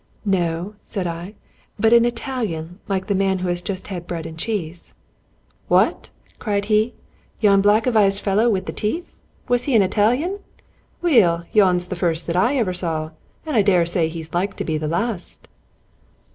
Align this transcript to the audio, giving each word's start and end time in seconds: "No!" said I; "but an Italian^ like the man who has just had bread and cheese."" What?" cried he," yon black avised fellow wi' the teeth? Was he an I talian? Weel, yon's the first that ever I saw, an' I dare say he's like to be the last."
"No!" 0.25 0.73
said 0.83 1.05
I; 1.05 1.35
"but 1.77 1.93
an 1.93 2.05
Italian^ 2.05 2.77
like 2.87 3.05
the 3.05 3.13
man 3.13 3.37
who 3.37 3.47
has 3.49 3.61
just 3.61 3.85
had 3.89 4.07
bread 4.07 4.25
and 4.25 4.35
cheese."" 4.35 4.95
What?" 5.67 6.09
cried 6.39 6.65
he," 6.65 6.95
yon 7.39 7.61
black 7.61 7.83
avised 7.85 8.19
fellow 8.19 8.49
wi' 8.49 8.61
the 8.61 8.73
teeth? 8.73 9.19
Was 9.47 9.65
he 9.65 9.75
an 9.75 9.83
I 9.83 9.87
talian? 9.87 10.39
Weel, 11.03 11.43
yon's 11.53 11.85
the 11.89 11.95
first 11.95 12.25
that 12.25 12.35
ever 12.35 12.71
I 12.71 12.73
saw, 12.73 13.11
an' 13.45 13.53
I 13.53 13.61
dare 13.61 13.85
say 13.85 14.07
he's 14.09 14.33
like 14.33 14.55
to 14.55 14.65
be 14.65 14.75
the 14.79 14.87
last." 14.87 15.47